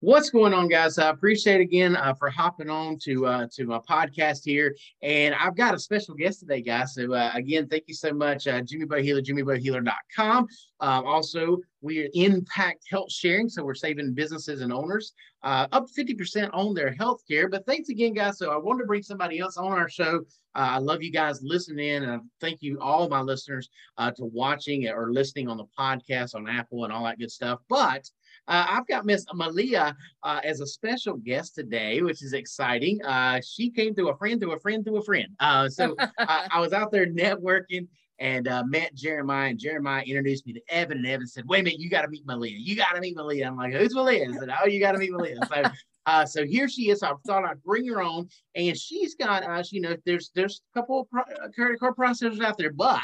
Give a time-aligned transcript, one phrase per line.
[0.00, 0.96] What's going on, guys?
[0.96, 5.56] I appreciate again uh, for hopping on to uh, to my podcast here, and I've
[5.56, 6.94] got a special guest today, guys.
[6.94, 10.46] So uh, again, thank you so much, uh, Jimmy Boy Healer, JimmyBoyHealer.com.
[10.78, 15.86] Um, also, we are Impact Health Sharing, so we're saving businesses and owners uh, up
[15.98, 17.48] 50% on their health care.
[17.48, 18.38] But thanks again, guys.
[18.38, 20.20] So I wanted to bring somebody else on our show.
[20.54, 24.24] Uh, I love you guys listening in, and thank you all my listeners uh, to
[24.26, 27.58] watching or listening on the podcast on Apple and all that good stuff.
[27.68, 28.08] But
[28.48, 33.04] uh, I've got Miss Malia uh, as a special guest today, which is exciting.
[33.04, 35.28] Uh, she came through a friend, through a friend, through a friend.
[35.38, 40.46] Uh, so I, I, was out there networking and uh, met Jeremiah, and Jeremiah introduced
[40.46, 42.56] me to Evan, and Evan said, "Wait a minute, you got to meet Malia.
[42.56, 44.98] You got to meet Malia." I'm like, "Who's Malia?" I said, "Oh, you got to
[44.98, 45.62] meet Malia." So.
[46.06, 47.00] Uh, so here she is.
[47.00, 50.62] So I thought I'd bring her on, and she's got, uh, you know, there's there's
[50.72, 52.98] a couple of pro- credit card processors out there, but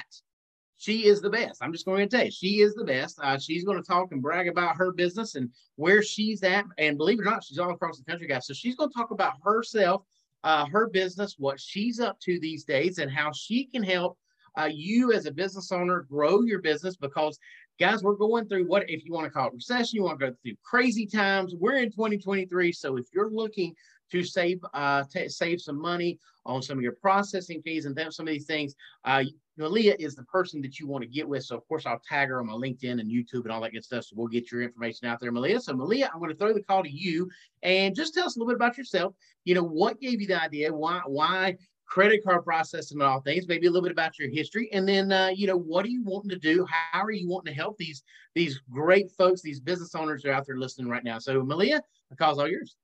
[0.85, 1.63] she is the best.
[1.63, 3.19] I'm just going to tell you, she is the best.
[3.23, 6.67] Uh, she's going to talk and brag about her business and where she's at.
[6.77, 8.47] And believe it or not, she's all across the country, guys.
[8.47, 10.03] So she's going to talk about herself,
[10.43, 14.19] uh, her business, what she's up to these days, and how she can help
[14.59, 16.97] uh, you as a business owner grow your business.
[16.97, 17.39] Because,
[17.81, 20.27] guys, we're going through what if you want to call it recession, you want to
[20.27, 21.55] go through crazy times.
[21.59, 23.75] We're in 2023, so if you're looking
[24.13, 28.29] to save uh, t- save some money on some of your processing fees and some
[28.29, 28.75] of these things,
[29.07, 29.25] uh,
[29.57, 31.45] Malia is the person that you want to get with.
[31.45, 33.85] So, of course, I'll tag her on my LinkedIn and YouTube and all that good
[33.85, 34.05] stuff.
[34.05, 35.61] So, we'll get your information out there, Malia.
[35.61, 37.31] So, Malia, I'm going to throw the call to you
[37.63, 39.15] and just tell us a little bit about yourself.
[39.45, 40.75] You know, what gave you the idea?
[40.75, 43.47] Why, why credit card processing and all things?
[43.47, 46.03] Maybe a little bit about your history, and then, uh, you know, what are you
[46.03, 46.67] wanting to do?
[46.69, 48.03] How are you wanting to help these
[48.35, 51.19] these great folks, these business owners that are out there listening right now?
[51.19, 51.81] So, Malia,
[52.11, 52.77] the call's all yours.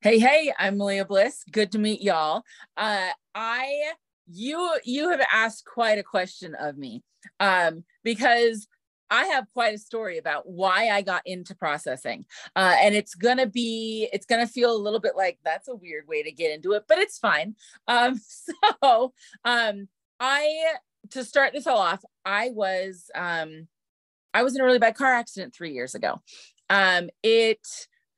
[0.00, 1.44] Hey, hey, I'm Malia Bliss.
[1.50, 2.42] Good to meet y'all.
[2.76, 3.92] Uh, I
[4.26, 7.02] you you have asked quite a question of me
[7.40, 8.66] um, because
[9.10, 12.24] I have quite a story about why I got into processing.
[12.56, 16.08] Uh, and it's to be, it's to feel a little bit like that's a weird
[16.08, 17.54] way to get into it, but it's fine.
[17.86, 18.20] Um,
[18.82, 19.12] so
[19.44, 19.88] um,
[20.18, 20.74] I,
[21.10, 23.68] to start this all off, I was, um,
[24.32, 26.20] I was in a really bad car accident three years ago.
[26.70, 27.64] Um, it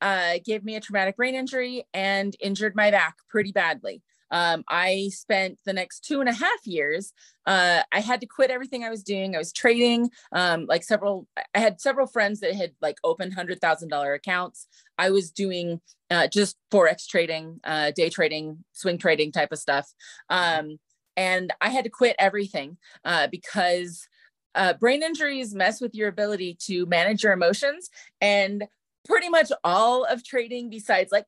[0.01, 4.01] uh, gave me a traumatic brain injury and injured my back pretty badly.
[4.31, 7.13] Um, I spent the next two and a half years.
[7.45, 9.35] Uh, I had to quit everything I was doing.
[9.35, 11.27] I was trading, um, like several.
[11.55, 14.67] I had several friends that had like opened hundred thousand dollar accounts.
[14.97, 19.93] I was doing uh, just forex trading, uh, day trading, swing trading type of stuff,
[20.29, 20.77] um,
[21.15, 24.07] and I had to quit everything uh, because
[24.55, 27.89] uh, brain injuries mess with your ability to manage your emotions
[28.19, 28.65] and
[29.05, 31.25] pretty much all of trading besides like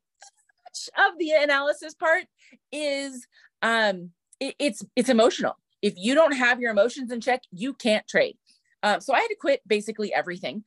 [0.98, 2.26] of the analysis part
[2.72, 3.28] is
[3.62, 5.56] um it, it's it's emotional.
[5.82, 8.38] If you don't have your emotions in check you can't trade.
[8.84, 10.64] Um, so i had to quit basically everything.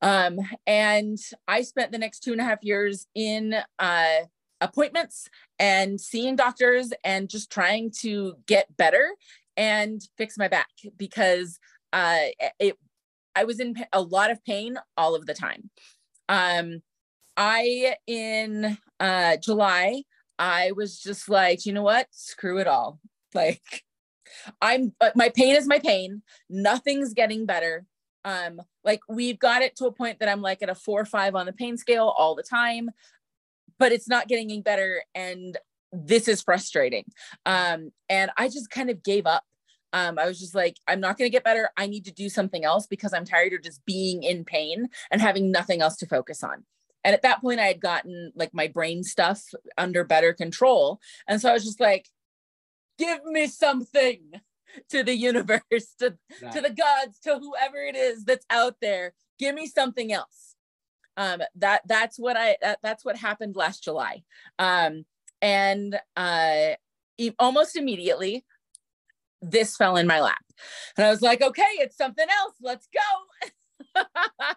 [0.00, 4.16] Um, and i spent the next two and a half years in uh,
[4.60, 9.14] appointments and seeing doctors and just trying to get better
[9.56, 11.58] and fix my back because
[11.92, 12.26] uh,
[12.58, 12.76] it
[13.36, 15.70] i was in a lot of pain all of the time.
[16.28, 16.82] Um,
[17.36, 20.04] I in uh July,
[20.38, 22.06] I was just like, you know what?
[22.12, 23.00] Screw it all.
[23.34, 23.82] Like
[24.60, 26.20] I'm uh, my pain is my pain.
[26.50, 27.86] Nothing's getting better.
[28.26, 31.04] Um like we've got it to a point that I'm like at a 4 or
[31.06, 32.90] 5 on the pain scale all the time,
[33.78, 35.56] but it's not getting any better and
[35.92, 37.04] this is frustrating.
[37.46, 39.44] Um and I just kind of gave up
[39.94, 41.68] um, I was just like, I'm not going to get better.
[41.76, 45.20] I need to do something else because I'm tired of just being in pain and
[45.20, 46.64] having nothing else to focus on.
[47.04, 49.42] And at that point, I had gotten like my brain stuff
[49.76, 51.00] under better control.
[51.26, 52.08] And so I was just like,
[52.98, 54.20] give me something
[54.90, 56.16] to the universe, to,
[56.52, 59.14] to the gods, to whoever it is that's out there.
[59.38, 60.54] Give me something else.
[61.16, 64.22] Um, that that's what I that, that's what happened last July.
[64.58, 65.04] Um,
[65.42, 66.70] and uh,
[67.18, 68.46] e- almost immediately,
[69.42, 70.42] this fell in my lap,
[70.96, 72.54] and I was like, okay, it's something else.
[72.62, 72.88] Let's
[73.94, 74.02] go.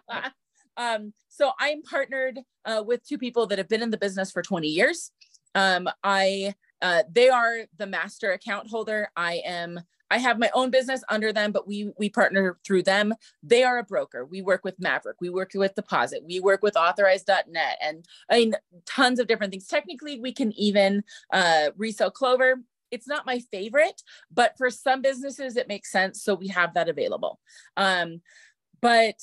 [0.76, 4.42] Um, so I'm partnered uh, with two people that have been in the business for
[4.42, 5.12] 20 years.
[5.54, 9.08] Um, I uh, they are the master account holder.
[9.16, 9.80] I am
[10.10, 13.14] I have my own business under them, but we we partner through them.
[13.42, 14.24] They are a broker.
[14.24, 15.16] We work with Maverick.
[15.20, 16.22] We work with Deposit.
[16.24, 18.54] We work with Authorize.net, and I mean
[18.84, 19.66] tons of different things.
[19.66, 21.02] Technically, we can even
[21.32, 22.60] uh, resell Clover.
[22.92, 26.88] It's not my favorite, but for some businesses it makes sense, so we have that
[26.88, 27.40] available.
[27.76, 28.20] Um,
[28.80, 29.16] but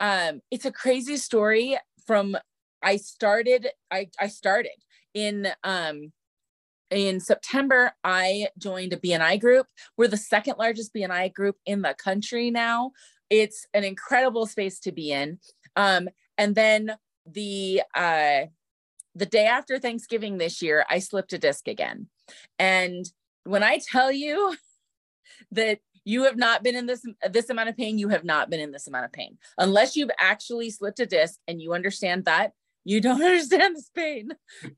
[0.00, 2.36] um, it's a crazy story from
[2.82, 4.72] I started I I started
[5.14, 6.12] in um
[6.90, 9.66] in September I joined a BNI group.
[9.96, 12.92] We're the second largest BNI group in the country now.
[13.30, 15.38] It's an incredible space to be in.
[15.76, 16.08] Um,
[16.38, 16.96] and then
[17.26, 18.46] the uh
[19.14, 22.06] the day after Thanksgiving this year, I slipped a disc again.
[22.58, 23.04] And
[23.44, 24.56] when I tell you
[25.52, 28.60] that you have not been in this this amount of pain, you have not been
[28.60, 29.36] in this amount of pain.
[29.58, 32.52] Unless you've actually slipped a disc and you understand that,
[32.84, 34.30] you don't understand this pain.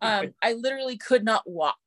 [0.02, 1.78] Um, I literally could not walk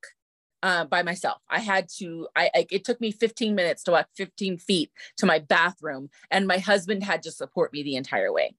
[0.63, 1.41] uh, by myself.
[1.49, 5.25] I had to, I, I, it took me 15 minutes to walk 15 feet to
[5.25, 8.55] my bathroom, and my husband had to support me the entire way.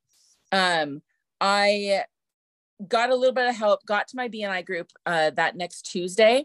[0.53, 1.01] Um,
[1.41, 2.05] I
[2.87, 6.45] got a little bit of help, got to my BNI group uh, that next Tuesday.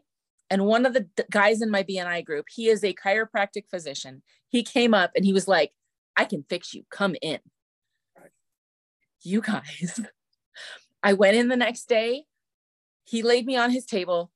[0.49, 4.23] And one of the guys in my BNI group, he is a chiropractic physician.
[4.47, 5.71] He came up and he was like,
[6.15, 6.83] I can fix you.
[6.89, 7.39] Come in.
[9.21, 9.99] You guys.
[11.03, 12.23] I went in the next day.
[13.05, 14.31] He laid me on his table.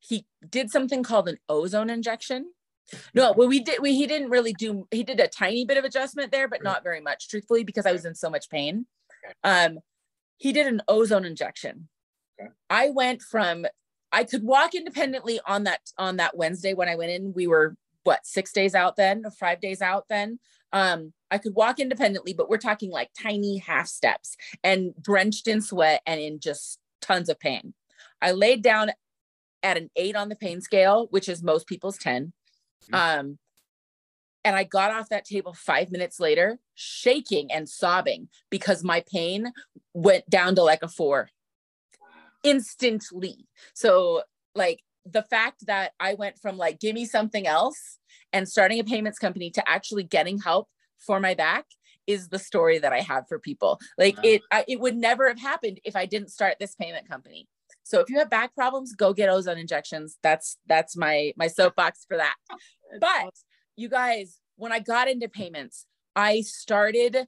[0.00, 2.52] He did something called an ozone injection.
[3.14, 3.80] No, well, we did.
[3.80, 4.88] We he didn't really do.
[4.90, 7.92] He did a tiny bit of adjustment there, but not very much, truthfully, because I
[7.92, 8.86] was in so much pain.
[9.44, 9.80] Um,
[10.38, 11.88] he did an ozone injection.
[12.40, 12.50] Okay.
[12.70, 13.66] I went from
[14.12, 17.32] I could walk independently on that on that Wednesday when I went in.
[17.34, 20.38] We were what six days out then, or five days out then.
[20.72, 25.60] Um, I could walk independently, but we're talking like tiny half steps and drenched in
[25.60, 27.74] sweat and in just tons of pain.
[28.20, 28.90] I laid down
[29.62, 32.32] at an eight on the pain scale, which is most people's 10.
[32.92, 32.94] Mm-hmm.
[32.94, 33.38] Um,
[34.44, 39.52] and I got off that table five minutes later, shaking and sobbing because my pain
[39.92, 41.28] went down to like a four
[42.42, 43.46] instantly.
[43.74, 44.22] So,
[44.54, 47.98] like, the fact that I went from like, give me something else
[48.32, 50.68] and starting a payments company to actually getting help
[50.98, 51.64] for my back
[52.06, 53.78] is the story that I have for people.
[53.96, 54.22] Like wow.
[54.24, 57.46] it, I, it would never have happened if I didn't start this payment company.
[57.84, 60.18] So if you have back problems, go get ozone injections.
[60.22, 62.34] That's that's my my soapbox for that.
[63.00, 63.34] But
[63.76, 65.84] you guys, when I got into payments,
[66.16, 67.26] I started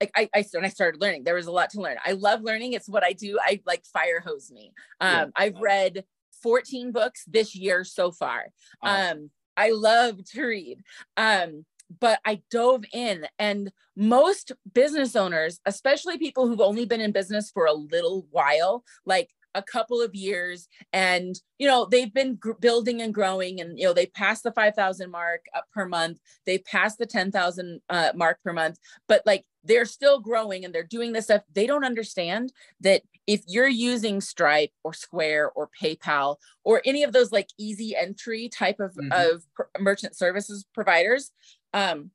[0.00, 1.96] like I, I when I started learning, there was a lot to learn.
[2.04, 2.72] I love learning.
[2.72, 3.38] It's what I do.
[3.40, 4.72] I like fire hose me.
[5.00, 5.26] Um, yeah.
[5.36, 6.04] I've read
[6.42, 8.46] 14 books this year so far.
[8.82, 10.82] Um, I love to read.
[11.16, 11.64] Um,
[12.00, 17.50] but I dove in, and most business owners, especially people who've only been in business
[17.50, 22.52] for a little while, like a couple of years and you know they've been gr-
[22.52, 25.44] building and growing and you know they passed the 5000 mark
[25.74, 30.64] per month they passed the 10000 uh, mark per month but like they're still growing
[30.64, 35.50] and they're doing this stuff they don't understand that if you're using stripe or square
[35.52, 39.12] or paypal or any of those like easy entry type of, mm-hmm.
[39.12, 39.44] of
[39.78, 41.30] merchant services providers
[41.74, 42.10] um,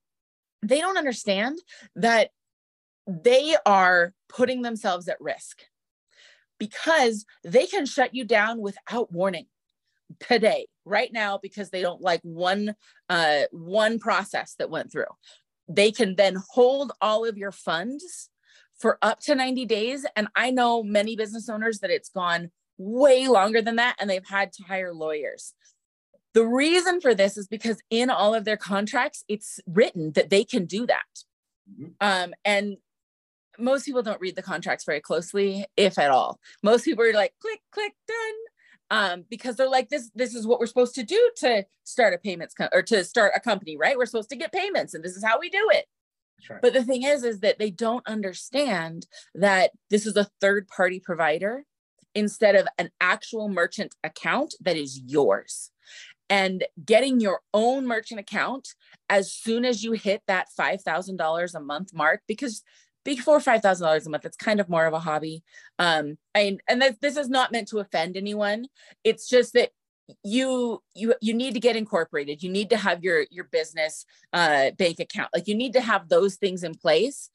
[0.62, 1.59] they don't understand
[1.95, 2.31] that
[3.07, 5.62] they are putting themselves at risk
[6.59, 9.45] because they can shut you down without warning
[10.19, 12.75] today right now because they don't like one
[13.09, 15.06] uh one process that went through
[15.67, 18.29] they can then hold all of your funds
[18.77, 23.27] for up to 90 days and i know many business owners that it's gone way
[23.27, 25.53] longer than that and they've had to hire lawyers
[26.33, 30.44] the reason for this is because in all of their contracts it's written that they
[30.44, 31.03] can do that
[31.69, 31.91] mm-hmm.
[32.01, 32.77] um, and
[33.57, 36.39] most people don't read the contracts very closely, if at all.
[36.63, 38.35] Most people are like, click, click, done.
[38.92, 42.18] Um, because they're like, this, this is what we're supposed to do to start a
[42.20, 43.98] payments co- or to start a company, right?
[43.98, 45.86] We're supposed to get payments and this is how we do it.
[46.50, 46.62] Right.
[46.62, 51.00] But the thing is, is that they don't understand that this is a third party
[51.00, 51.63] provider
[52.13, 55.72] instead of an actual merchant account that is yours.
[56.30, 58.70] And getting your own merchant account
[59.10, 62.63] as soon as you hit that $5,000 a month mark, because
[63.05, 65.43] before five thousand dollars a month, it's kind of more of a hobby.
[65.79, 68.65] Um, and and that this is not meant to offend anyone.
[69.05, 69.69] It's just that
[70.24, 72.43] you you you need to get incorporated.
[72.43, 75.29] You need to have your your business uh, bank account.
[75.33, 77.29] Like you need to have those things in place.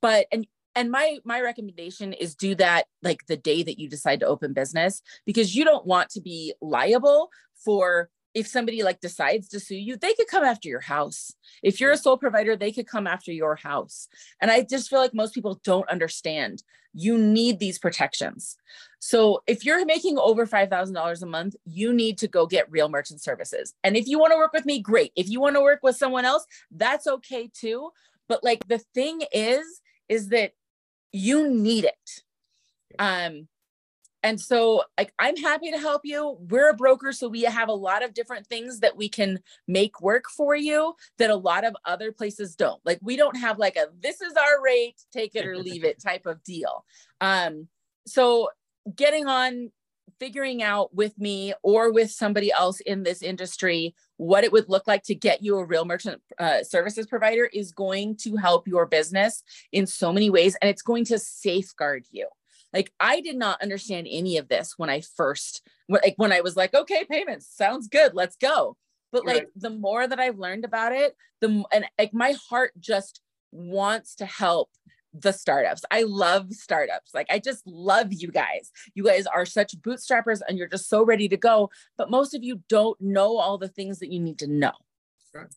[0.00, 4.20] But and and my my recommendation is do that like the day that you decide
[4.20, 7.30] to open business because you don't want to be liable
[7.64, 11.32] for if somebody like decides to sue you, they could come after your house.
[11.62, 14.08] If you're a sole provider, they could come after your house.
[14.40, 16.62] And I just feel like most people don't understand.
[16.92, 18.56] You need these protections.
[18.98, 23.22] So if you're making over $5,000 a month, you need to go get real merchant
[23.22, 23.74] services.
[23.84, 25.12] And if you want to work with me, great.
[25.14, 27.90] If you want to work with someone else, that's okay too.
[28.28, 30.52] But like the thing is, is that
[31.12, 32.22] you need it.
[32.98, 33.48] Um,
[34.24, 36.36] and so like i'm happy to help you.
[36.40, 39.38] We're a broker so we have a lot of different things that we can
[39.68, 42.80] make work for you that a lot of other places don't.
[42.84, 46.02] Like we don't have like a this is our rate take it or leave it
[46.02, 46.84] type of deal.
[47.20, 47.68] Um
[48.06, 48.48] so
[48.96, 49.70] getting on
[50.18, 54.86] figuring out with me or with somebody else in this industry what it would look
[54.86, 58.86] like to get you a real merchant uh, services provider is going to help your
[58.86, 62.28] business in so many ways and it's going to safeguard you
[62.74, 66.56] Like I did not understand any of this when I first like when I was
[66.56, 68.76] like, okay, payments sounds good, let's go.
[69.12, 69.48] But like right.
[69.54, 73.20] the more that I've learned about it, the and like my heart just
[73.52, 74.70] wants to help
[75.12, 75.84] the startups.
[75.90, 77.14] I love startups.
[77.14, 78.72] Like I just love you guys.
[78.94, 82.42] You guys are such bootstrappers and you're just so ready to go, but most of
[82.42, 84.72] you don't know all the things that you need to know.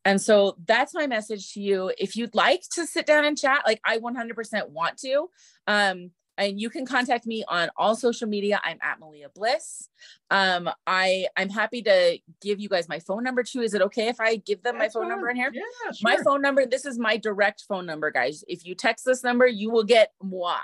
[0.05, 1.91] And so that's my message to you.
[1.97, 5.29] If you'd like to sit down and chat, like I 100% want to,
[5.67, 8.59] um, and you can contact me on all social media.
[8.63, 9.89] I'm at Malia Bliss.
[10.29, 13.61] Um, I I'm happy to give you guys my phone number too.
[13.61, 15.09] Is it okay if I give them That's my phone fine.
[15.09, 15.51] number in here?
[15.53, 15.93] Yeah, sure.
[16.01, 16.65] My phone number.
[16.65, 18.43] This is my direct phone number, guys.
[18.47, 20.59] If you text this number, you will get moi.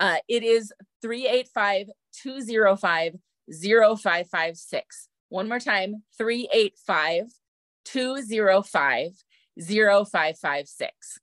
[0.00, 1.90] Uh, it is 385
[2.22, 3.16] 205
[3.50, 5.08] 0556.
[5.28, 7.26] One more time 385
[7.84, 9.12] 205
[9.58, 11.18] 0556.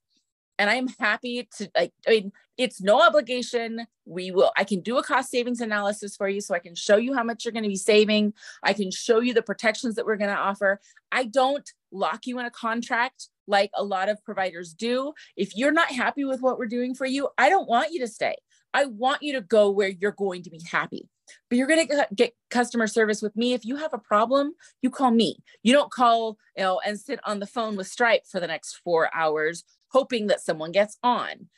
[0.58, 3.86] And I'm happy to like, I mean, it's no obligation.
[4.06, 6.96] We will, I can do a cost savings analysis for you so I can show
[6.96, 8.32] you how much you're going to be saving.
[8.62, 10.80] I can show you the protections that we're going to offer.
[11.12, 15.12] I don't lock you in a contract like a lot of providers do.
[15.36, 18.08] If you're not happy with what we're doing for you, I don't want you to
[18.08, 18.36] stay.
[18.74, 21.08] I want you to go where you're going to be happy.
[21.48, 23.52] But you're going to get customer service with me.
[23.52, 25.38] If you have a problem, you call me.
[25.62, 28.80] You don't call, you know, and sit on the phone with Stripe for the next
[28.84, 29.64] four hours
[29.96, 31.48] hoping that someone gets on.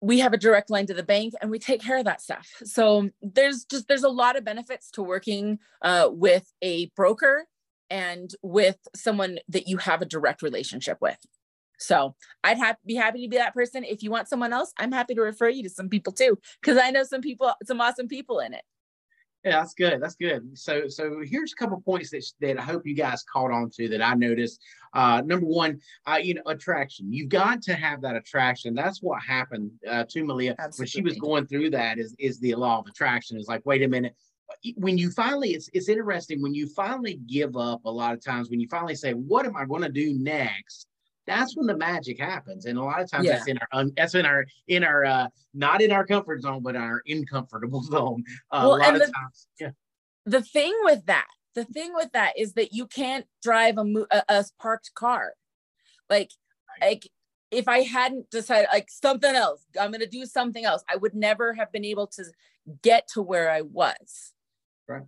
[0.00, 2.48] We have a direct line to the bank and we take care of that stuff.
[2.64, 7.46] So there's just there's a lot of benefits to working uh, with a broker
[7.88, 11.20] and with someone that you have a direct relationship with.
[11.78, 13.84] So I'd have, be happy to be that person.
[13.84, 16.78] If you want someone else, I'm happy to refer you to some people too, because
[16.78, 18.64] I know some people, some awesome people in it.
[19.44, 20.02] Yeah, that's good.
[20.02, 20.58] That's good.
[20.58, 23.88] So, so here's a couple points that that I hope you guys caught on to
[23.90, 24.60] that I noticed.
[24.92, 27.12] Uh, number one, uh, you know, attraction.
[27.12, 28.74] You've got to have that attraction.
[28.74, 30.80] That's what happened uh, to Malia Absolutely.
[30.80, 31.98] when she was going through that.
[31.98, 33.38] Is is the law of attraction?
[33.38, 34.16] Is like, wait a minute.
[34.76, 37.84] When you finally, it's it's interesting when you finally give up.
[37.84, 40.88] A lot of times, when you finally say, "What am I going to do next?"
[41.26, 43.32] That's when the magic happens and a lot of times yeah.
[43.32, 46.76] that's in our that's in our in our uh not in our comfort zone but
[46.76, 49.48] our uncomfortable zone uh, well, a lot of the, times.
[49.60, 49.70] Yeah.
[50.24, 54.22] the thing with that the thing with that is that you can't drive a, a,
[54.28, 55.32] a parked car.
[56.08, 56.30] Like
[56.80, 57.08] like
[57.50, 61.14] if i hadn't decided like something else i'm going to do something else i would
[61.14, 62.24] never have been able to
[62.82, 64.32] get to where i was.
[64.86, 65.04] Right.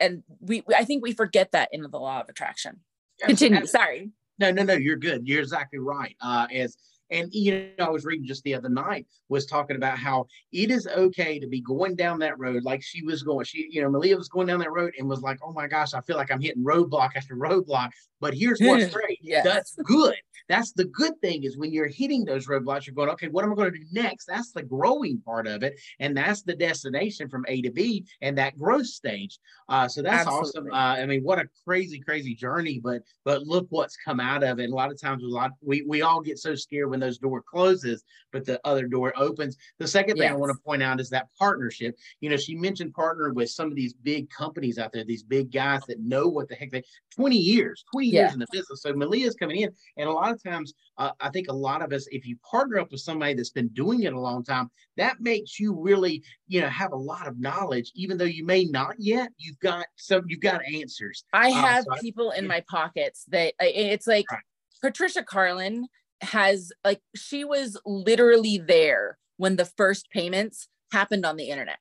[0.00, 2.80] And we i think we forget that in the law of attraction.
[3.20, 4.74] Continue sorry no, no, no.
[4.74, 5.26] You're good.
[5.26, 6.16] You're exactly right.
[6.20, 6.76] Uh, as
[7.12, 10.70] and you know, I was reading just the other night was talking about how it
[10.70, 13.44] is okay to be going down that road like she was going.
[13.44, 15.92] She, you know, Malia was going down that road and was like, "Oh my gosh,
[15.94, 19.18] I feel like I'm hitting roadblock after roadblock." But here's what's great.
[19.20, 19.44] yes.
[19.44, 20.16] That's good.
[20.48, 23.52] That's the good thing is when you're hitting those roadblocks, you're going, okay, what am
[23.52, 24.26] I going to do next?
[24.26, 25.78] That's the growing part of it.
[26.00, 29.38] And that's the destination from A to B and that growth stage.
[29.68, 30.70] Uh, so that's Absolutely.
[30.70, 30.72] awesome.
[30.72, 34.58] Uh, I mean, what a crazy, crazy journey, but, but look what's come out of
[34.58, 34.64] it.
[34.64, 37.18] And a lot of times a lot, we, we all get so scared when those
[37.18, 39.56] door closes, but the other door opens.
[39.78, 40.32] The second thing yes.
[40.32, 41.96] I want to point out is that partnership.
[42.20, 45.50] You know, she mentioned partner with some of these big companies out there, these big
[45.52, 46.82] guys that know what the heck they,
[47.14, 48.20] 20 years, 20 yeah.
[48.20, 48.82] years in the business.
[48.82, 51.92] So Malia's coming in and a lot of times, uh, I think a lot of
[51.92, 55.20] us, if you partner up with somebody that's been doing it a long time, that
[55.20, 58.94] makes you really, you know, have a lot of knowledge, even though you may not
[58.98, 59.30] yet.
[59.38, 61.24] You've got some, you've got answers.
[61.32, 62.48] I uh, have so people I, in yeah.
[62.48, 64.40] my pockets that it's like right.
[64.82, 65.88] Patricia Carlin
[66.20, 71.80] has like she was literally there when the first payments happened on the internet.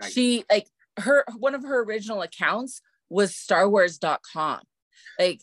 [0.00, 0.12] Right.
[0.12, 4.60] She like her one of her original accounts was starwars.com.
[5.18, 5.40] Like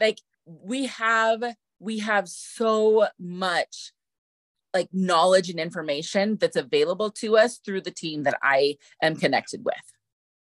[0.00, 1.42] like we have
[1.80, 3.92] we have so much
[4.72, 9.64] like knowledge and information that's available to us through the team that I am connected
[9.64, 9.74] with.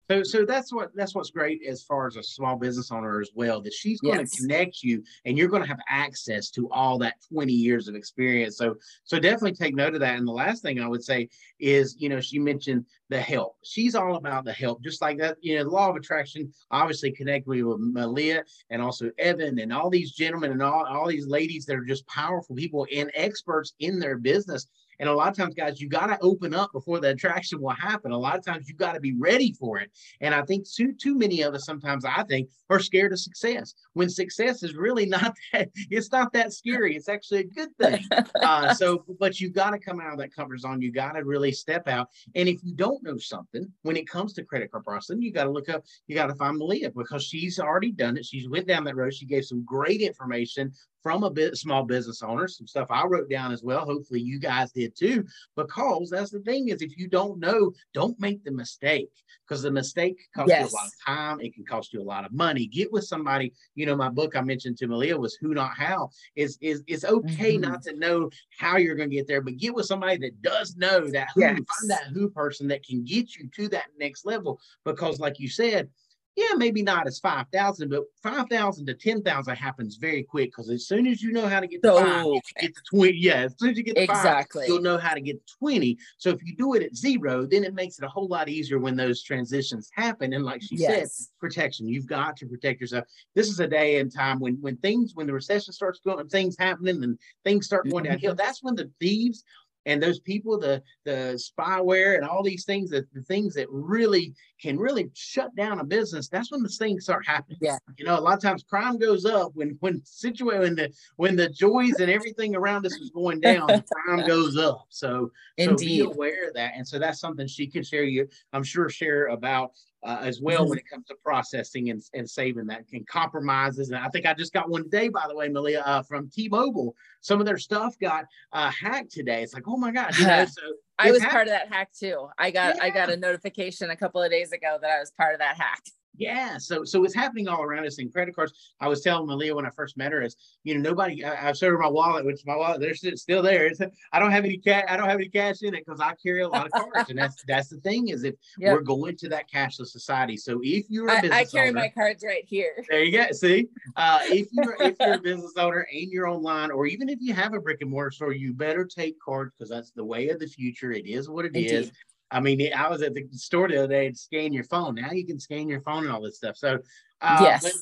[0.10, 3.32] So, so that's what that's what's great as far as a small business owner as
[3.34, 3.62] well.
[3.62, 4.32] That she's going yes.
[4.32, 7.96] to connect you, and you're going to have access to all that 20 years of
[7.96, 8.58] experience.
[8.58, 10.18] So, so definitely take note of that.
[10.18, 11.30] And the last thing I would say
[11.60, 13.56] is, you know, she mentioned the help.
[13.64, 15.38] She's all about the help, just like that.
[15.42, 19.72] You know, the law of attraction obviously connect me with Malia and also Evan and
[19.72, 23.74] all these gentlemen and all all these ladies that are just powerful people and experts
[23.80, 24.68] in their business
[25.00, 27.70] and a lot of times, guys, you got to open up before the attraction will
[27.70, 28.12] happen.
[28.12, 29.92] A lot of times, you got to be ready for it.
[30.22, 33.74] And I think too too many of us sometimes I think are scared of success
[33.94, 35.70] when success is really not that.
[35.90, 36.96] It's not that scary.
[36.96, 38.06] It's actually a good thing.
[38.44, 40.82] Uh, so, but you got to come out of that comfort zone.
[40.82, 42.10] You got to really step out.
[42.36, 45.46] And if you don't know something when it comes to credit card processing, you got
[45.46, 45.84] to look up.
[46.08, 48.26] You got to find Malia because she's already done it.
[48.26, 49.14] She's went down that road.
[49.14, 50.74] She gave some great information
[51.04, 53.86] from a bit small business owner, some stuff I wrote down as well.
[53.86, 58.20] Hopefully you guys did too, because that's the thing is if you don't know, don't
[58.20, 59.10] make the mistake
[59.48, 60.72] because the mistake costs yes.
[60.72, 61.42] you a lot of time.
[61.42, 62.66] It can cost you a lot of money.
[62.66, 66.10] Get with somebody, you know, my book I mentioned to Malia was who not how
[66.36, 67.70] is, is it's okay mm-hmm.
[67.70, 70.78] not to know how you're going to get there, but get with somebody that does
[70.78, 71.56] know that who, yes.
[71.58, 74.60] find that who person that can get you to that next level.
[74.86, 75.90] Because like you said,
[76.36, 81.06] yeah, maybe not as 5,000, but 5,000 to 10,000 happens very quick because as soon
[81.06, 83.18] as you know how to get to so, five, get to 20.
[83.18, 84.64] Yeah, as soon as you get to exactly.
[84.64, 85.98] five, you'll know how to get to 20.
[86.18, 88.80] So if you do it at zero, then it makes it a whole lot easier
[88.80, 90.34] when those transitions happen.
[90.34, 91.18] And like she yes.
[91.18, 91.88] said, protection.
[91.88, 93.06] You've got to protect yourself.
[93.36, 96.56] This is a day and time when when things, when the recession starts going, things
[96.58, 98.14] happening and things start going mm-hmm.
[98.14, 98.36] downhill.
[98.36, 99.44] That's when the thieves
[99.86, 104.34] and those people the the spyware and all these things that the things that really
[104.62, 107.58] can really shut down a business that's when the things start happening.
[107.62, 107.78] Yeah.
[107.98, 111.36] You know a lot of times crime goes up when when situation when the when
[111.36, 114.86] the joys and everything around us is going down crime goes up.
[114.90, 115.80] So Indeed.
[115.80, 118.90] so be aware of that and so that's something she could share you i'm sure
[118.90, 119.72] share about
[120.04, 120.70] uh, as well mm-hmm.
[120.70, 123.90] when it comes to processing and, and saving that can compromises.
[123.90, 126.96] And I think I just got one today, by the way, Malia, uh, from T-Mobile.
[127.22, 129.44] Some of their stuff got uh, hacked today.
[129.44, 130.18] It's like, oh my God.
[130.18, 130.62] You know, so
[131.00, 132.28] I was part of that hack too.
[132.38, 132.84] I got yeah.
[132.84, 135.58] I got a notification a couple of days ago that I was part of that
[135.58, 135.84] hack.
[136.16, 138.54] Yeah, so so it's happening all around us in credit cards.
[138.80, 141.24] I was telling Malia when I first met her is, you know, nobody.
[141.24, 143.66] I, I showed her my wallet, which my wallet, there's still there.
[143.66, 144.86] It's, I don't have any cash.
[144.88, 147.18] I don't have any cash in it because I carry a lot of cards, and
[147.18, 148.74] that's that's the thing is if yep.
[148.74, 150.38] we're going to that cashless society.
[150.38, 152.86] So if you're a business I, I carry owner, my cards right here.
[152.90, 153.32] There you go.
[153.32, 157.20] See, uh, if you're if you're a business owner and you're online, or even if
[157.22, 160.30] you have a brick and mortar store, you better take cards because that's the way
[160.30, 160.92] of the future.
[160.92, 161.72] It is what it Indeed.
[161.72, 161.92] is.
[162.34, 164.96] I mean, I was at the store the other day to scan your phone.
[164.96, 166.58] Now you can scan your phone and all this stuff.
[166.58, 166.80] So,
[167.22, 167.64] uh, yes.
[167.64, 167.74] But,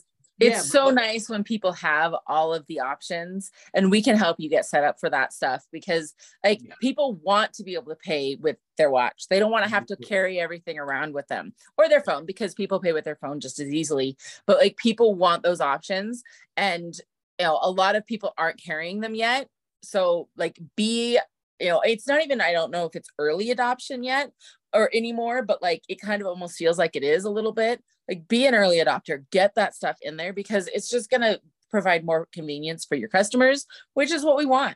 [0.41, 4.17] it's yeah, so but, nice when people have all of the options and we can
[4.17, 6.73] help you get set up for that stuff because like yeah.
[6.81, 9.85] people want to be able to pay with their watch they don't want to have
[9.85, 13.39] to carry everything around with them or their phone because people pay with their phone
[13.39, 16.23] just as easily but like people want those options
[16.57, 16.95] and
[17.39, 19.47] you know a lot of people aren't carrying them yet
[19.83, 21.19] so like be
[21.61, 24.31] you know it's not even i don't know if it's early adoption yet
[24.73, 27.83] or anymore but like it kind of almost feels like it is a little bit
[28.09, 31.39] like be an early adopter get that stuff in there because it's just going to
[31.69, 34.75] provide more convenience for your customers which is what we want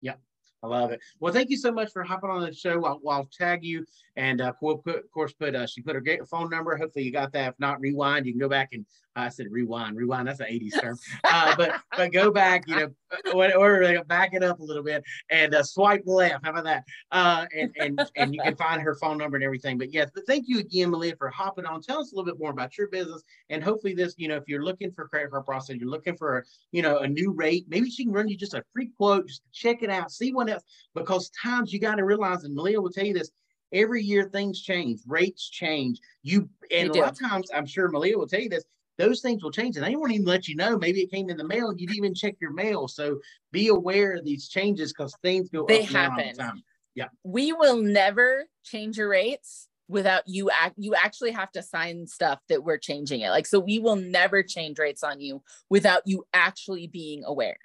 [0.00, 0.20] yep
[0.64, 1.00] I love it.
[1.18, 2.84] Well, thank you so much for hopping on the show.
[2.84, 3.84] I'll, I'll tag you
[4.14, 6.76] and uh, we'll put, of course, put uh, she put her phone number.
[6.76, 7.48] Hopefully, you got that.
[7.48, 8.26] If not, rewind.
[8.26, 10.28] You can go back and I said rewind, rewind.
[10.28, 10.98] That's an 80s term.
[11.24, 12.88] Uh, but but go back, you know,
[13.34, 16.44] or, or back it up a little bit and uh, swipe left.
[16.44, 16.84] How about that?
[17.10, 19.78] Uh, and and and you can find her phone number and everything.
[19.78, 21.82] But yes, but thank you again, Malia, for hopping on.
[21.82, 24.44] Tell us a little bit more about your business and hopefully this, you know, if
[24.46, 27.66] you're looking for credit card processing, you're looking for a, you know a new rate.
[27.68, 30.48] Maybe she can run you just a free quote, just check it out, see what
[30.48, 30.62] else.
[30.94, 33.30] Because times you got to realize, and Malia will tell you this
[33.72, 36.00] every year things change, rates change.
[36.22, 38.64] You and a lot of times, I'm sure Malia will tell you this,
[38.98, 40.78] those things will change and they won't even let you know.
[40.78, 42.88] Maybe it came in the mail and you didn't even check your mail.
[42.88, 46.32] So be aware of these changes because things go they happen.
[46.36, 46.52] The
[46.94, 47.08] yeah.
[47.24, 52.40] We will never change your rates without you act you actually have to sign stuff
[52.48, 53.30] that we're changing it.
[53.30, 57.58] Like so we will never change rates on you without you actually being aware.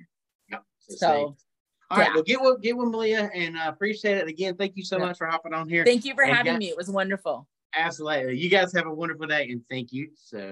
[0.50, 0.63] Yep.
[0.90, 1.36] So, so
[1.90, 2.06] all yeah.
[2.06, 4.56] right, well, get with get with Malia and uh, appreciate it again.
[4.56, 5.06] Thank you so yeah.
[5.06, 5.86] much for hopping on here.
[5.86, 6.70] Thank you for and having me.
[6.70, 7.48] It was wonderful.
[7.76, 8.38] Absolutely.
[8.38, 10.10] You guys have a wonderful day and thank you.
[10.16, 10.38] So.